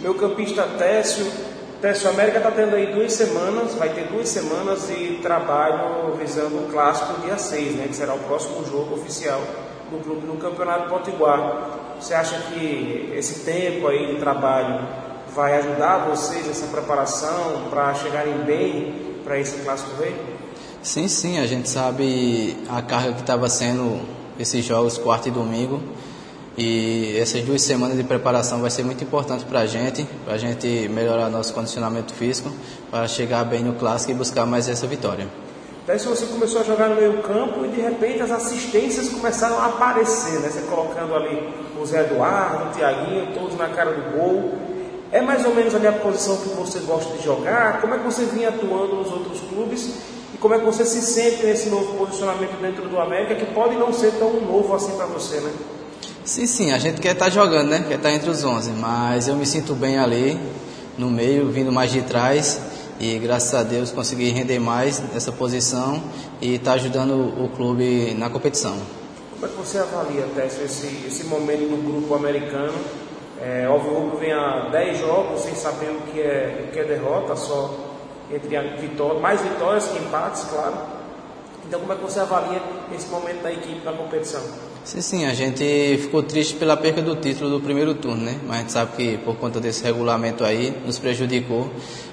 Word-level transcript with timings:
Meu 0.00 0.14
campista 0.14 0.62
Técio. 0.78 1.26
Técio 1.80 2.08
América 2.08 2.38
está 2.38 2.50
tendo 2.52 2.74
aí 2.74 2.92
duas 2.92 3.12
semanas, 3.12 3.74
vai 3.74 3.88
ter 3.88 4.08
duas 4.08 4.28
semanas 4.28 4.86
de 4.88 5.18
trabalho 5.22 6.16
visando 6.16 6.56
o 6.56 6.68
clássico 6.70 7.20
dia 7.20 7.36
6, 7.36 7.74
né, 7.74 7.86
que 7.88 7.94
será 7.94 8.14
o 8.14 8.18
próximo 8.20 8.64
jogo 8.64 8.94
oficial 8.94 9.40
do 9.90 10.02
clube 10.02 10.26
no 10.26 10.36
Campeonato 10.36 10.88
Potiguar. 10.88 11.96
Você 12.00 12.14
acha 12.14 12.36
que 12.52 13.12
esse 13.16 13.44
tempo 13.44 13.86
aí 13.86 14.14
de 14.14 14.20
trabalho 14.20 14.88
vai 15.34 15.56
ajudar 15.58 16.08
vocês 16.08 16.46
nessa 16.46 16.66
preparação 16.66 17.68
para 17.70 17.94
chegarem 17.94 18.38
bem 18.38 18.94
para 19.24 19.38
esse 19.38 19.62
clássico 19.62 20.00
rei? 20.00 20.14
Sim, 20.82 21.06
sim, 21.08 21.38
a 21.38 21.46
gente 21.46 21.68
sabe 21.68 22.56
a 22.68 22.82
carga 22.82 23.14
que 23.14 23.20
estava 23.20 23.48
sendo 23.48 24.00
esses 24.38 24.64
jogos 24.64 24.96
quarto 24.96 25.28
e 25.28 25.30
domingo. 25.30 25.80
E 26.60 27.16
essas 27.16 27.40
duas 27.44 27.62
semanas 27.62 27.96
de 27.96 28.02
preparação 28.02 28.60
vai 28.60 28.68
ser 28.68 28.82
muito 28.82 29.04
importante 29.04 29.44
para 29.44 29.60
a 29.60 29.66
gente, 29.66 30.04
para 30.24 30.34
a 30.34 30.38
gente 30.38 30.88
melhorar 30.88 31.30
nosso 31.30 31.54
condicionamento 31.54 32.12
físico, 32.12 32.50
para 32.90 33.06
chegar 33.06 33.44
bem 33.44 33.62
no 33.62 33.74
clássico 33.74 34.10
e 34.10 34.14
buscar 34.14 34.44
mais 34.44 34.68
essa 34.68 34.84
vitória. 34.84 35.28
Daí 35.86 36.00
você 36.00 36.26
começou 36.26 36.60
a 36.60 36.64
jogar 36.64 36.88
no 36.88 36.96
meio 36.96 37.22
campo 37.22 37.64
e 37.64 37.68
de 37.68 37.80
repente 37.80 38.20
as 38.22 38.32
assistências 38.32 39.08
começaram 39.08 39.56
a 39.56 39.66
aparecer, 39.66 40.40
né? 40.40 40.48
Você 40.50 40.62
colocando 40.62 41.14
ali 41.14 41.48
o 41.80 41.86
Zé 41.86 42.00
Eduardo, 42.00 42.70
o 42.70 42.72
Tiaguinho, 42.72 43.32
todos 43.34 43.56
na 43.56 43.68
cara 43.68 43.92
do 43.92 44.18
gol. 44.18 44.58
É 45.12 45.22
mais 45.22 45.46
ou 45.46 45.54
menos 45.54 45.72
ali 45.76 45.86
a 45.86 45.92
posição 45.92 46.38
que 46.38 46.48
você 46.48 46.80
gosta 46.80 47.16
de 47.16 47.22
jogar? 47.22 47.80
Como 47.80 47.94
é 47.94 47.98
que 47.98 48.04
você 48.04 48.24
vinha 48.24 48.48
atuando 48.48 48.96
nos 48.96 49.12
outros 49.12 49.38
clubes? 49.48 49.94
E 50.34 50.38
como 50.38 50.54
é 50.54 50.58
que 50.58 50.64
você 50.64 50.84
se 50.84 51.02
sente 51.02 51.46
nesse 51.46 51.68
novo 51.68 51.96
posicionamento 51.96 52.60
dentro 52.60 52.88
do 52.88 52.98
América, 52.98 53.36
que 53.36 53.46
pode 53.54 53.76
não 53.76 53.92
ser 53.92 54.10
tão 54.18 54.40
novo 54.40 54.74
assim 54.74 54.96
para 54.96 55.06
você, 55.06 55.36
né? 55.38 55.52
Sim, 56.28 56.46
sim, 56.46 56.72
a 56.72 56.78
gente 56.78 57.00
quer 57.00 57.12
estar 57.12 57.24
tá 57.24 57.30
jogando, 57.30 57.70
né? 57.70 57.82
Quer 57.88 57.94
estar 57.94 58.10
tá 58.10 58.14
entre 58.14 58.28
os 58.28 58.44
11, 58.44 58.72
mas 58.72 59.28
eu 59.28 59.34
me 59.34 59.46
sinto 59.46 59.74
bem 59.74 59.98
ali, 59.98 60.38
no 60.98 61.10
meio, 61.10 61.50
vindo 61.50 61.72
mais 61.72 61.90
de 61.90 62.02
trás 62.02 62.60
e 63.00 63.18
graças 63.18 63.54
a 63.54 63.62
Deus 63.62 63.90
consegui 63.90 64.28
render 64.28 64.58
mais 64.58 65.00
nessa 65.00 65.32
posição 65.32 66.02
e 66.38 66.56
estar 66.56 66.72
tá 66.72 66.76
ajudando 66.76 67.12
o 67.42 67.48
clube 67.56 68.12
na 68.12 68.28
competição. 68.28 68.76
Como 69.32 69.46
é 69.46 69.48
que 69.48 69.56
você 69.56 69.78
avalia, 69.78 70.26
Tess, 70.34 70.60
esse, 70.60 71.06
esse 71.06 71.24
momento 71.24 71.62
no 71.62 71.78
grupo 71.78 72.14
americano? 72.14 72.74
É, 73.40 73.66
o 73.66 74.14
vem 74.18 74.30
a 74.30 74.68
10 74.68 74.98
jogos 74.98 75.40
sem 75.40 75.54
saber 75.54 75.88
o 75.88 76.12
que 76.12 76.20
é, 76.20 76.66
o 76.68 76.72
que 76.74 76.78
é 76.78 76.84
derrota, 76.84 77.36
só 77.36 77.74
entre 78.30 78.58
vitória, 78.76 79.18
mais 79.18 79.40
vitórias 79.40 79.86
que 79.86 79.98
empates, 79.98 80.44
claro. 80.50 80.97
Então, 81.68 81.80
como 81.80 81.92
é 81.92 81.96
que 81.96 82.02
você 82.02 82.18
avalia 82.18 82.62
esse 82.96 83.08
momento 83.08 83.42
da 83.42 83.52
equipe 83.52 83.84
na 83.84 83.92
competição? 83.92 84.40
Sim, 84.84 85.02
sim, 85.02 85.24
a 85.26 85.34
gente 85.34 85.98
ficou 86.00 86.22
triste 86.22 86.54
pela 86.54 86.78
perda 86.78 87.02
do 87.02 87.14
título 87.14 87.50
do 87.50 87.60
primeiro 87.60 87.94
turno, 87.94 88.24
né? 88.24 88.40
Mas 88.46 88.56
a 88.56 88.60
gente 88.60 88.72
sabe 88.72 88.96
que 88.96 89.18
por 89.18 89.36
conta 89.36 89.60
desse 89.60 89.84
regulamento 89.84 90.44
aí 90.44 90.74
nos 90.86 90.98
prejudicou. 90.98 91.70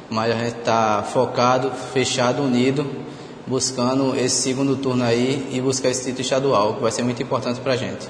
Mas 0.10 0.36
a 0.36 0.38
gente 0.38 0.58
está 0.58 1.04
focado, 1.04 1.72
fechado, 1.72 2.44
unido, 2.44 2.86
buscando 3.48 4.14
esse 4.18 4.42
segundo 4.42 4.76
turno 4.76 5.06
aí 5.06 5.48
e 5.54 5.62
buscar 5.62 5.88
esse 5.88 6.04
título 6.04 6.22
estadual, 6.22 6.74
que 6.74 6.82
vai 6.82 6.92
ser 6.92 7.04
muito 7.04 7.24
importante 7.24 7.62
para 7.62 7.74
a 7.74 7.78
gente. 7.78 8.06